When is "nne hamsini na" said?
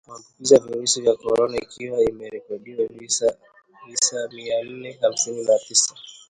4.63-5.59